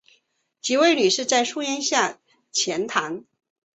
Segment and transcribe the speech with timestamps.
[0.61, 2.17] 几位女士在树阴下
[2.51, 3.23] 閒谈